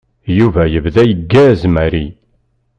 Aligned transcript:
Yuba 0.37 0.63
yebda 0.73 1.03
yeggaz 1.09 1.59
Mary. 1.75 2.07